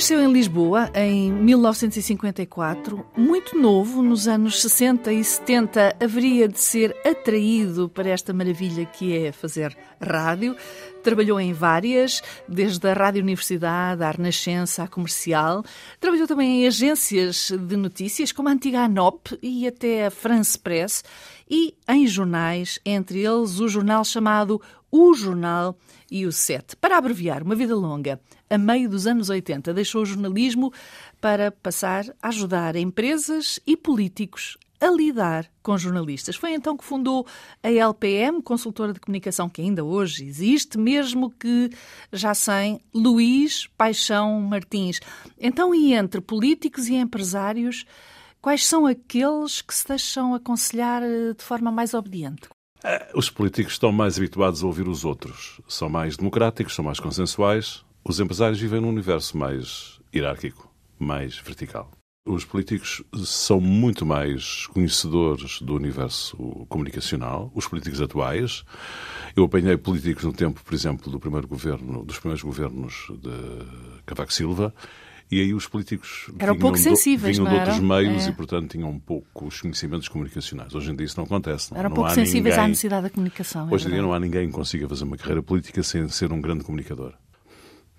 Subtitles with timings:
[0.00, 6.96] Nasceu em Lisboa em 1954, muito novo, nos anos 60 e 70, haveria de ser
[7.04, 10.56] atraído para esta maravilha que é fazer rádio.
[11.02, 15.62] Trabalhou em várias, desde a Rádio Universidade, à Renascença, à Comercial.
[16.00, 21.04] Trabalhou também em agências de notícias, como a antiga ANOP e até a France Press,
[21.48, 25.76] e em jornais, entre eles o jornal chamado O Jornal
[26.10, 26.76] e o Sete.
[26.76, 30.72] Para abreviar, uma vida longa, a meio dos anos 80, deixou o jornalismo
[31.20, 36.36] para passar a ajudar empresas e políticos a lidar com jornalistas.
[36.36, 37.26] Foi então que fundou
[37.62, 41.70] a LPM, consultora de comunicação que ainda hoje existe, mesmo que
[42.12, 44.98] já sem Luís Paixão Martins.
[45.38, 47.84] Então, e entre políticos e empresários,
[48.40, 52.48] quais são aqueles que se deixam aconselhar eh, de forma mais obediente?
[52.82, 55.60] Eh, os políticos estão mais habituados a ouvir os outros.
[55.68, 57.84] São mais democráticos, são mais consensuais.
[58.04, 61.90] Os empresários vivem num universo mais hierárquico, mais vertical.
[62.26, 66.36] Os políticos são muito mais conhecedores do universo
[66.68, 68.62] comunicacional, os políticos atuais.
[69.34, 74.32] Eu apanhei políticos no tempo, por exemplo, do primeiro governo, dos primeiros governos de Cavaco
[74.32, 74.74] Silva,
[75.30, 78.30] e aí os políticos eram pouco do, sensíveis, vinham de outros meios é.
[78.30, 80.74] e, portanto, tinham poucos conhecimentos comunicacionais.
[80.74, 81.70] Hoje em dia isso não acontece.
[81.70, 82.64] Não, eram não pouco há sensíveis ninguém...
[82.64, 83.68] à necessidade da comunicação.
[83.68, 86.32] é Hoje em dia não há ninguém que consiga fazer uma carreira política sem ser
[86.32, 87.14] um grande comunicador.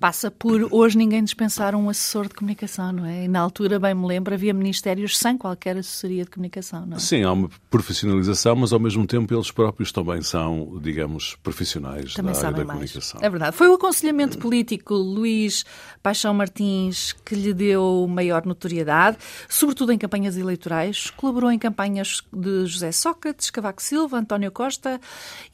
[0.00, 3.24] Passa por hoje ninguém dispensar um assessor de comunicação, não é?
[3.24, 6.98] E na altura, bem me lembro, havia ministérios sem qualquer assessoria de comunicação, não é?
[6.98, 12.32] Sim, há uma profissionalização, mas ao mesmo tempo eles próprios também são, digamos, profissionais Também
[12.32, 12.70] da área da mais.
[12.70, 13.20] comunicação.
[13.22, 13.54] É verdade.
[13.54, 15.66] Foi o aconselhamento político Luís
[16.02, 19.18] Paixão Martins que lhe deu maior notoriedade,
[19.50, 21.10] sobretudo em campanhas eleitorais.
[21.10, 24.98] Colaborou em campanhas de José Sócrates, Cavaco Silva, António Costa.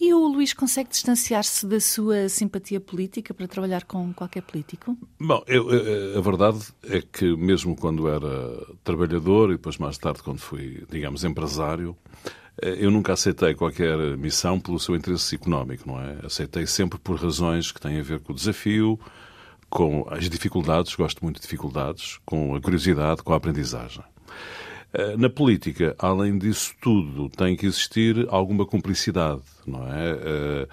[0.00, 4.96] E o Luís consegue distanciar-se da sua simpatia política para trabalhar com qualquer político?
[5.20, 5.68] Bom, eu-
[6.18, 6.58] a verdade
[6.88, 8.28] é que mesmo quando era
[8.84, 11.96] trabalhador e depois mais tarde quando fui, digamos, empresário,
[12.62, 16.18] eh, eu nunca aceitei qualquer missão pelo seu interesse económico, não é?
[16.24, 18.98] Aceitei sempre por razões que têm a ver com o desafio,
[19.68, 24.02] com as dificuldades, gosto muito de dificuldades, com a curiosidade, com a aprendizagem.
[24.92, 30.10] Eh, Na política, além disso tudo, tem que existir alguma cumplicidade, não é?
[30.12, 30.68] Eh,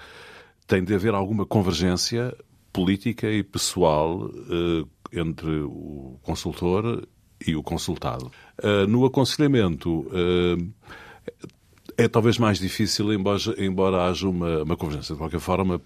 [0.66, 2.34] Tem de haver alguma convergência
[2.74, 4.84] política e pessoal eh,
[5.20, 7.06] entre o consultor
[7.46, 8.30] e o consultado.
[8.60, 10.56] Eh, No aconselhamento, eh,
[11.96, 15.14] é talvez mais difícil, embora, embora haja uma, uma convergência.
[15.14, 15.80] De qualquer forma,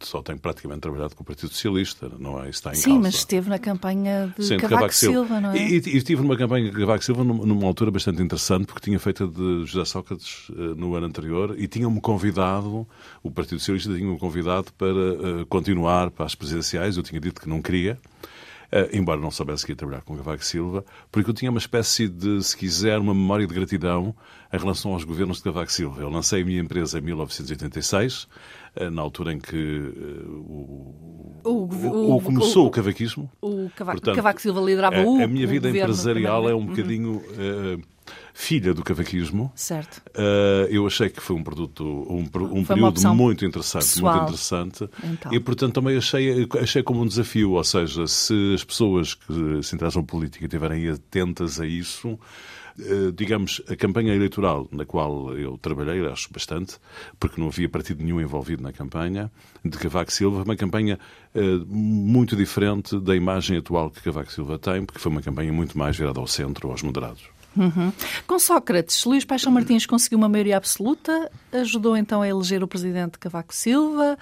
[0.00, 2.50] só tenho praticamente trabalhado com o Partido Socialista, não é?
[2.50, 3.00] Isso está em Sim, causa.
[3.00, 5.58] mas esteve na campanha de Sim, de Cavaco, Silva, não é?
[5.58, 9.24] E, e estive numa campanha de Cavaco Silva numa, altura bastante interessante, porque tinha feito
[9.24, 12.86] a de José Sócrates eh, no ano anterior e tinham-me convidado,
[13.22, 16.96] o Partido Socialista tinha-me convidado para eh, continuar para as presidenciais.
[16.96, 17.98] Eu tinha dito que não queria.
[18.72, 22.08] Eh, embora não soubesse que ia trabalhar com Cavaco Silva, porque eu tinha uma espécie
[22.08, 24.14] de, se quiser, uma memória de gratidão
[24.52, 26.00] em relação aos governos de Cavaco Silva.
[26.00, 28.28] Eu lancei a minha empresa em 1986,
[28.76, 30.94] eh, na altura em que eh, o,
[31.44, 33.30] O o- o- começou o- cavaquismo.
[33.40, 37.22] O Cavaco, Portanto, Cavaco Silva liderava a, o a minha vida empresarial é um bocadinho
[37.38, 37.78] eh,
[38.38, 39.50] filha do cavaquismo.
[39.54, 40.02] Certo.
[40.14, 44.90] Eh, eu achei que foi um produto, um, um período muito interessante, pessoal, muito interessante.
[45.02, 45.32] então.
[45.32, 47.52] E, portanto, também achei, achei como um desafio.
[47.52, 52.18] Ou seja, se as pessoas que se interessam por política estiverem atentas a isso,
[52.78, 56.76] eh, digamos, a campanha eleitoral na qual eu trabalhei, acho bastante,
[57.18, 59.32] porque não havia partido nenhum envolvido na campanha,
[59.64, 60.98] de Cavaco Silva, uma campanha
[61.34, 65.78] eh, muito diferente da imagem atual que Cavaco Silva tem, porque foi uma campanha muito
[65.78, 67.35] mais virada ao centro, aos moderados.
[67.56, 67.92] Uhum.
[68.26, 73.18] Com Sócrates, Luís Paixão Martins conseguiu uma maioria absoluta, ajudou então a eleger o presidente
[73.18, 74.18] Cavaco Silva,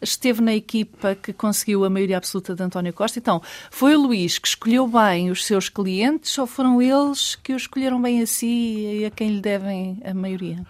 [0.00, 3.18] esteve na equipa que conseguiu a maioria absoluta de António Costa.
[3.18, 7.56] Então, foi o Luís que escolheu bem os seus clientes ou foram eles que o
[7.56, 10.64] escolheram bem a si e a quem lhe devem a maioria?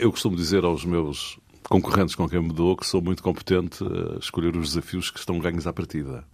[0.00, 1.38] Eu costumo dizer aos meus
[1.68, 5.38] concorrentes com quem me dou que sou muito competente a escolher os desafios que estão
[5.38, 6.24] ganhos à partida.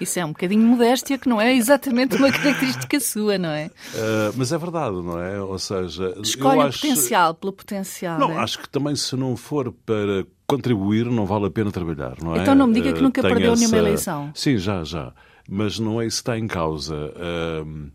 [0.00, 3.66] Isso é um bocadinho modéstia, que não é exatamente uma característica sua, não é?
[3.94, 5.40] Uh, mas é verdade, não é?
[5.40, 6.80] Ou seja, Escolhe o acho...
[6.80, 8.18] potencial pelo potencial.
[8.18, 8.38] Não, é?
[8.38, 12.40] acho que também se não for para contribuir, não vale a pena trabalhar, não é?
[12.40, 14.30] Então não me diga que Uh, nunca tem perdeu nenhuma essa- eleição.
[14.34, 15.12] Sim, já, já.
[15.48, 16.94] Mas não é isso que está em causa.
[16.96, 17.90] Uh,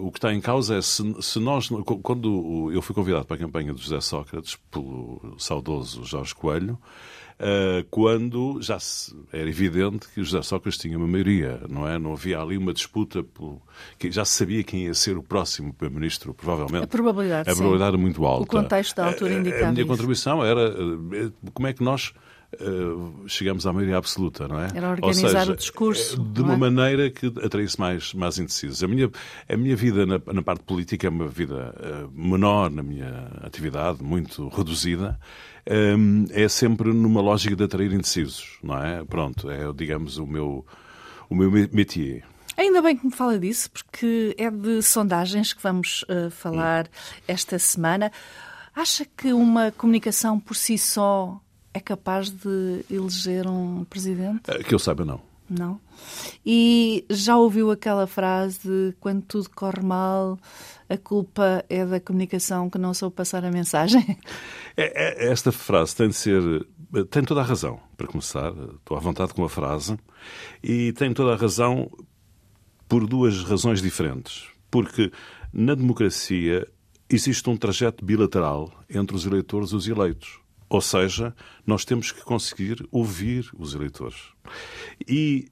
[0.00, 1.68] o que está em causa é se, se, nós,
[2.02, 6.78] quando eu fui convidado para a campanha de José Sócrates, pelo saudoso Jorge Coelho,
[7.90, 8.78] quando já
[9.32, 11.98] era evidente que José Sócrates tinha uma maioria, não é?
[11.98, 13.60] Não havia ali uma disputa, pelo,
[13.98, 16.84] que já se sabia quem ia ser o próximo Primeiro-Ministro, provavelmente.
[16.84, 18.02] A probabilidade, A probabilidade sim.
[18.02, 18.42] muito alta.
[18.42, 19.88] O contexto da altura indicava A minha isso.
[19.88, 20.72] contribuição era
[21.52, 22.12] como é que nós
[22.54, 24.68] Uh, chegamos à maioria absoluta, não é?
[24.74, 26.22] Era organizar seja, o discurso.
[26.22, 26.56] De uma é?
[26.56, 28.82] maneira que atraísse mais, mais indecisos.
[28.82, 29.10] A minha,
[29.48, 34.02] a minha vida na, na parte política é uma vida uh, menor na minha atividade,
[34.02, 35.18] muito reduzida.
[35.68, 39.04] Um, é sempre numa lógica de atrair indecisos, não é?
[39.04, 40.64] Pronto, é, digamos, o meu,
[41.28, 42.22] o meu métier.
[42.56, 46.88] Ainda bem que me fala disso, porque é de sondagens que vamos uh, falar
[47.26, 48.10] esta semana.
[48.74, 51.40] Acha que uma comunicação por si só
[51.76, 54.40] é capaz de eleger um presidente?
[54.66, 55.20] Que eu saiba, não.
[55.48, 55.78] Não?
[56.44, 60.38] E já ouviu aquela frase de quando tudo corre mal,
[60.88, 64.18] a culpa é da comunicação que não soube passar a mensagem?
[64.78, 66.66] É, é, esta frase tem de ser.
[67.10, 68.52] Tem toda a razão, para começar.
[68.74, 69.98] Estou à vontade com a frase.
[70.62, 71.90] E tem toda a razão
[72.86, 74.46] por duas razões diferentes.
[74.70, 75.10] Porque
[75.52, 76.66] na democracia
[77.08, 80.45] existe um trajeto bilateral entre os eleitores e os eleitos.
[80.68, 81.34] Ou seja,
[81.66, 84.16] nós temos que conseguir ouvir os eleitores.
[85.06, 85.48] E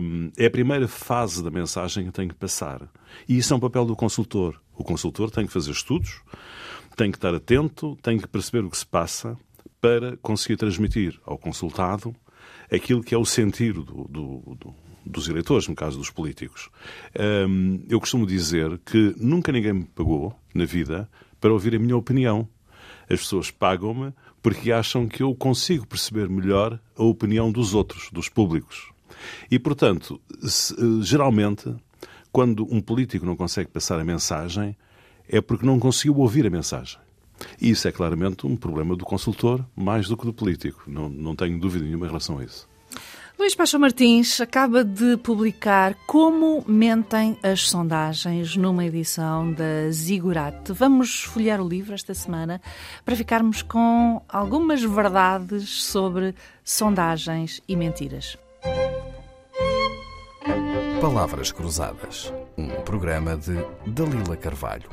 [0.00, 2.88] um, é a primeira fase da mensagem que tem que passar.
[3.28, 4.60] E isso é um papel do consultor.
[4.76, 6.20] O consultor tem que fazer estudos,
[6.96, 9.36] tem que estar atento, tem que perceber o que se passa
[9.80, 12.14] para conseguir transmitir ao consultado
[12.72, 14.74] aquilo que é o sentir do, do, do,
[15.04, 16.70] dos eleitores, no caso dos políticos.
[17.48, 21.08] Um, eu costumo dizer que nunca ninguém me pagou na vida
[21.40, 22.48] para ouvir a minha opinião.
[23.02, 24.12] As pessoas pagam-me
[24.44, 28.92] porque acham que eu consigo perceber melhor a opinião dos outros, dos públicos.
[29.50, 31.74] E, portanto, se, geralmente,
[32.30, 34.76] quando um político não consegue passar a mensagem,
[35.26, 36.98] é porque não conseguiu ouvir a mensagem.
[37.58, 40.84] E isso é claramente um problema do consultor, mais do que do político.
[40.86, 42.68] Não, não tenho dúvida nenhuma em relação a isso.
[43.38, 50.72] Luís Paixão Martins acaba de publicar Como Mentem as Sondagens numa edição da Zigurate.
[50.72, 52.60] Vamos folhear o livro esta semana
[53.04, 58.38] para ficarmos com algumas verdades sobre sondagens e mentiras.
[61.00, 63.54] Palavras Cruzadas, um programa de
[63.84, 64.88] Dalila Carvalho.